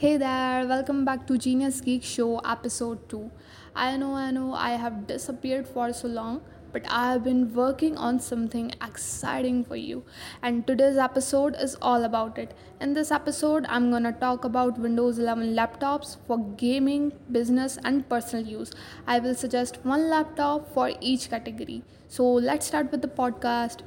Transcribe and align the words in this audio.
Hey 0.00 0.16
there, 0.16 0.66
welcome 0.66 1.04
back 1.04 1.26
to 1.26 1.36
Genius 1.36 1.82
Geek 1.82 2.02
Show 2.02 2.38
episode 2.38 3.06
2. 3.10 3.30
I 3.76 3.98
know, 3.98 4.14
I 4.14 4.30
know, 4.30 4.54
I 4.54 4.70
have 4.70 5.06
disappeared 5.06 5.68
for 5.68 5.92
so 5.92 6.08
long, 6.08 6.40
but 6.72 6.86
I 6.88 7.12
have 7.12 7.22
been 7.22 7.52
working 7.52 7.98
on 7.98 8.18
something 8.18 8.72
exciting 8.82 9.62
for 9.62 9.76
you, 9.76 10.02
and 10.40 10.66
today's 10.66 10.96
episode 10.96 11.54
is 11.60 11.76
all 11.82 12.04
about 12.04 12.38
it. 12.38 12.54
In 12.80 12.94
this 12.94 13.10
episode, 13.10 13.66
I'm 13.68 13.90
gonna 13.90 14.12
talk 14.12 14.46
about 14.46 14.78
Windows 14.78 15.18
11 15.18 15.54
laptops 15.54 16.16
for 16.26 16.38
gaming, 16.64 17.12
business, 17.30 17.78
and 17.84 18.08
personal 18.08 18.46
use. 18.46 18.72
I 19.06 19.18
will 19.18 19.34
suggest 19.34 19.80
one 19.82 20.08
laptop 20.08 20.72
for 20.72 20.92
each 21.02 21.28
category. 21.28 21.82
So, 22.08 22.32
let's 22.32 22.66
start 22.66 22.90
with 22.90 23.02
the 23.02 23.14
podcast. 23.22 23.80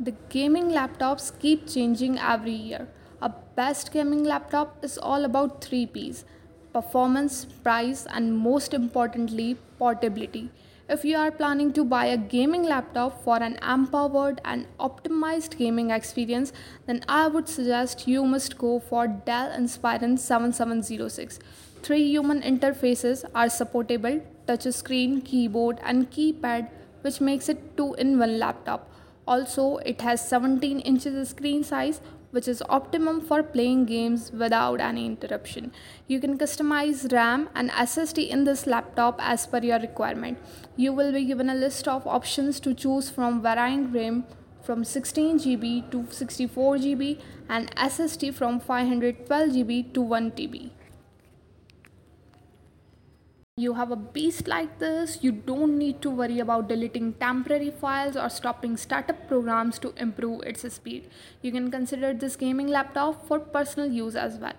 The 0.00 0.16
gaming 0.28 0.70
laptops 0.70 1.32
keep 1.38 1.68
changing 1.68 2.18
every 2.18 2.58
year. 2.72 2.88
A 3.24 3.30
best 3.56 3.90
gaming 3.90 4.22
laptop 4.22 4.84
is 4.84 4.98
all 4.98 5.24
about 5.24 5.64
3 5.64 5.86
P's 5.86 6.26
performance, 6.74 7.46
price, 7.46 8.06
and 8.10 8.36
most 8.36 8.74
importantly, 8.74 9.56
portability. 9.78 10.50
If 10.90 11.06
you 11.06 11.16
are 11.16 11.30
planning 11.30 11.72
to 11.72 11.86
buy 11.86 12.04
a 12.04 12.18
gaming 12.18 12.64
laptop 12.64 13.24
for 13.24 13.42
an 13.42 13.56
empowered 13.66 14.42
and 14.44 14.66
optimized 14.78 15.56
gaming 15.56 15.90
experience, 15.90 16.52
then 16.84 17.02
I 17.08 17.28
would 17.28 17.48
suggest 17.48 18.06
you 18.06 18.26
must 18.26 18.58
go 18.58 18.78
for 18.78 19.06
Dell 19.06 19.48
Inspiron 19.58 20.18
7706. 20.18 21.38
Three 21.82 22.06
human 22.06 22.42
interfaces 22.42 23.24
are 23.34 23.48
supportable 23.48 24.20
touchscreen, 24.46 25.24
keyboard, 25.24 25.80
and 25.82 26.10
keypad, 26.10 26.68
which 27.00 27.22
makes 27.22 27.48
it 27.48 27.74
two 27.78 27.94
in 27.94 28.18
one 28.18 28.38
laptop. 28.38 28.90
Also, 29.26 29.78
it 29.78 30.02
has 30.02 30.28
17 30.28 30.80
inches 30.80 31.30
screen 31.30 31.64
size, 31.64 32.02
which 32.34 32.48
is 32.48 32.62
optimum 32.68 33.20
for 33.20 33.42
playing 33.42 33.84
games 33.86 34.30
without 34.32 34.80
any 34.80 35.06
interruption. 35.06 35.70
You 36.08 36.20
can 36.20 36.36
customize 36.36 37.02
RAM 37.12 37.48
and 37.54 37.70
SSD 37.70 38.28
in 38.28 38.44
this 38.44 38.66
laptop 38.66 39.20
as 39.20 39.46
per 39.46 39.58
your 39.58 39.78
requirement. 39.78 40.38
You 40.76 40.92
will 40.92 41.12
be 41.12 41.24
given 41.24 41.48
a 41.48 41.54
list 41.54 41.86
of 41.86 42.06
options 42.06 42.58
to 42.60 42.74
choose 42.74 43.08
from 43.08 43.40
varying 43.40 43.92
RAM 43.92 44.24
from 44.62 44.82
16 44.82 45.38
GB 45.40 45.90
to 45.90 46.06
64 46.10 46.76
GB 46.78 47.20
and 47.48 47.76
SSD 47.76 48.32
from 48.34 48.58
512 48.58 49.50
GB 49.50 49.92
to 49.94 50.00
1 50.00 50.30
TB 50.32 50.70
you 53.64 53.74
have 53.74 53.90
a 53.90 53.96
beast 53.96 54.46
like 54.46 54.78
this, 54.78 55.18
you 55.22 55.32
don't 55.32 55.76
need 55.76 56.00
to 56.02 56.10
worry 56.10 56.38
about 56.40 56.68
deleting 56.68 57.12
temporary 57.14 57.70
files 57.70 58.16
or 58.16 58.28
stopping 58.28 58.76
startup 58.76 59.26
programs 59.26 59.78
to 59.80 59.92
improve 59.96 60.42
its 60.42 60.72
speed. 60.72 61.08
You 61.42 61.50
can 61.50 61.70
consider 61.70 62.12
this 62.14 62.36
gaming 62.36 62.68
laptop 62.68 63.26
for 63.26 63.38
personal 63.40 63.90
use 63.90 64.14
as 64.14 64.36
well. 64.38 64.52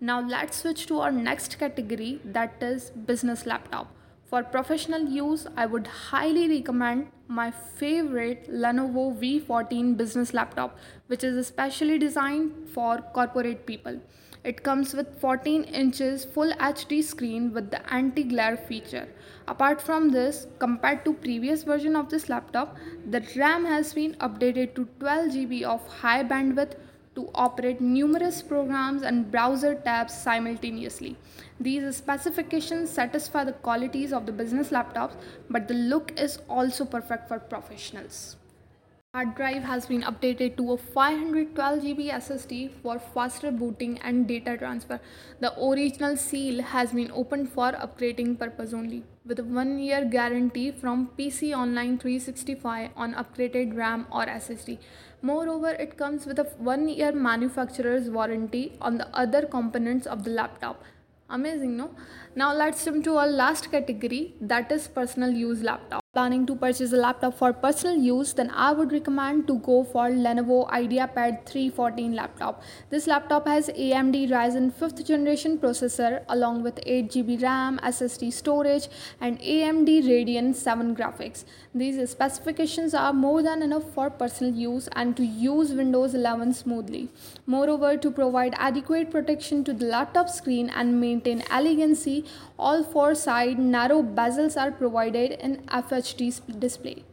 Now 0.00 0.20
let's 0.20 0.58
switch 0.58 0.86
to 0.86 1.00
our 1.00 1.10
next 1.10 1.58
category 1.58 2.20
that 2.24 2.62
is 2.62 2.90
business 2.90 3.46
laptop. 3.46 3.94
For 4.30 4.44
professional 4.44 5.08
use, 5.08 5.46
I 5.56 5.66
would 5.66 5.88
highly 5.88 6.48
recommend 6.48 7.08
my 7.26 7.50
favorite 7.50 8.48
Lenovo 8.48 9.04
V14 9.20 9.96
business 9.96 10.32
laptop, 10.32 10.78
which 11.08 11.24
is 11.24 11.36
especially 11.36 11.98
designed 11.98 12.68
for 12.68 12.98
corporate 13.12 13.66
people. 13.66 14.00
It 14.42 14.62
comes 14.62 14.94
with 14.94 15.20
14 15.20 15.64
inches 15.64 16.24
full 16.24 16.50
HD 16.52 17.04
screen 17.04 17.52
with 17.52 17.70
the 17.70 17.92
anti-glare 17.92 18.56
feature. 18.56 19.06
Apart 19.46 19.82
from 19.82 20.08
this, 20.08 20.46
compared 20.58 21.04
to 21.04 21.12
previous 21.12 21.62
version 21.62 21.94
of 21.94 22.08
this 22.08 22.30
laptop, 22.30 22.78
the 23.10 23.22
RAM 23.36 23.66
has 23.66 23.92
been 23.92 24.14
updated 24.14 24.74
to 24.76 24.88
12 24.98 25.32
GB 25.32 25.62
of 25.64 25.86
high 25.86 26.24
bandwidth 26.24 26.76
to 27.16 27.28
operate 27.34 27.82
numerous 27.82 28.40
programs 28.40 29.02
and 29.02 29.30
browser 29.30 29.74
tabs 29.74 30.14
simultaneously. 30.14 31.18
These 31.60 31.96
specifications 31.96 32.88
satisfy 32.88 33.44
the 33.44 33.52
qualities 33.52 34.10
of 34.10 34.24
the 34.24 34.32
business 34.32 34.70
laptops, 34.70 35.16
but 35.50 35.68
the 35.68 35.74
look 35.74 36.18
is 36.18 36.38
also 36.48 36.86
perfect 36.86 37.28
for 37.28 37.38
professionals. 37.38 38.36
Hard 39.12 39.34
drive 39.34 39.64
has 39.64 39.86
been 39.86 40.02
updated 40.02 40.56
to 40.56 40.72
a 40.72 40.76
512 40.76 41.80
GB 41.80 42.10
SSD 42.16 42.70
for 42.80 42.96
faster 43.00 43.50
booting 43.50 43.98
and 44.04 44.28
data 44.28 44.56
transfer. 44.56 45.00
The 45.40 45.50
original 45.60 46.16
seal 46.16 46.62
has 46.62 46.92
been 46.92 47.10
opened 47.10 47.50
for 47.50 47.72
upgrading 47.72 48.38
purpose 48.38 48.72
only 48.72 49.02
with 49.26 49.40
a 49.40 49.42
1 49.42 49.80
year 49.80 50.04
guarantee 50.04 50.70
from 50.70 51.08
PC 51.18 51.52
Online 51.62 51.98
365 51.98 52.90
on 52.94 53.14
upgraded 53.14 53.76
RAM 53.76 54.06
or 54.12 54.26
SSD. 54.26 54.78
Moreover, 55.22 55.70
it 55.70 55.96
comes 55.98 56.24
with 56.24 56.38
a 56.38 56.44
1 56.72 56.88
year 56.88 57.10
manufacturer's 57.10 58.08
warranty 58.08 58.64
on 58.80 58.98
the 58.98 59.08
other 59.24 59.44
components 59.44 60.06
of 60.06 60.22
the 60.22 60.30
laptop. 60.30 60.84
Amazing, 61.28 61.76
no? 61.76 61.90
Now 62.36 62.52
let's 62.52 62.84
jump 62.84 63.02
to 63.06 63.16
our 63.16 63.26
last 63.26 63.72
category 63.72 64.36
that 64.40 64.70
is 64.70 64.86
personal 64.86 65.30
use 65.30 65.62
laptop 65.62 66.00
planning 66.12 66.44
to 66.44 66.56
purchase 66.56 66.92
a 66.92 66.96
laptop 66.96 67.32
for 67.32 67.52
personal 67.52 67.96
use, 67.96 68.32
then 68.32 68.50
I 68.50 68.72
would 68.72 68.90
recommend 68.90 69.46
to 69.46 69.60
go 69.60 69.84
for 69.84 70.08
Lenovo 70.10 70.68
IdeaPad 70.68 71.46
314 71.46 72.16
laptop. 72.16 72.64
This 72.90 73.06
laptop 73.06 73.46
has 73.46 73.68
AMD 73.68 74.28
Ryzen 74.28 74.72
5th 74.72 75.06
generation 75.06 75.56
processor 75.56 76.24
along 76.28 76.64
with 76.64 76.80
8GB 76.84 77.44
RAM, 77.44 77.78
SSD 77.84 78.32
storage, 78.32 78.88
and 79.20 79.38
AMD 79.38 80.02
Radeon 80.02 80.52
7 80.52 80.96
graphics. 80.96 81.44
These 81.72 82.10
specifications 82.10 82.92
are 82.92 83.12
more 83.12 83.40
than 83.44 83.62
enough 83.62 83.88
for 83.94 84.10
personal 84.10 84.52
use 84.52 84.88
and 84.96 85.16
to 85.16 85.24
use 85.24 85.70
Windows 85.70 86.14
11 86.14 86.54
smoothly. 86.54 87.08
Moreover, 87.46 87.96
to 87.96 88.10
provide 88.10 88.54
adequate 88.56 89.12
protection 89.12 89.62
to 89.62 89.72
the 89.72 89.86
laptop 89.86 90.28
screen 90.28 90.70
and 90.70 91.00
maintain 91.00 91.44
elegancy, 91.50 92.24
all 92.58 92.82
four 92.82 93.14
side 93.14 93.60
narrow 93.60 94.02
bezels 94.02 94.60
are 94.60 94.72
provided 94.72 95.38
in 95.38 95.58
FH 95.68 95.99
HD 96.00 96.30
display. 96.58 97.04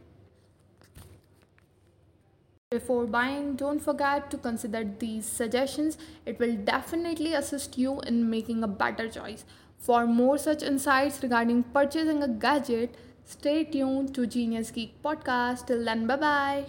Before 2.70 3.06
buying, 3.06 3.56
don't 3.56 3.80
forget 3.80 4.30
to 4.30 4.38
consider 4.38 4.84
these 4.84 5.26
suggestions. 5.26 5.96
It 6.26 6.38
will 6.38 6.54
definitely 6.56 7.32
assist 7.34 7.78
you 7.78 8.00
in 8.00 8.28
making 8.30 8.62
a 8.62 8.68
better 8.68 9.08
choice. 9.08 9.44
For 9.78 10.06
more 10.06 10.38
such 10.38 10.62
insights 10.62 11.22
regarding 11.22 11.62
purchasing 11.64 12.22
a 12.22 12.28
gadget, 12.28 12.94
stay 13.24 13.64
tuned 13.64 14.14
to 14.14 14.26
Genius 14.26 14.70
Geek 14.70 15.02
podcast. 15.02 15.66
Till 15.66 15.84
then, 15.84 16.06
bye 16.06 16.16
bye. 16.16 16.66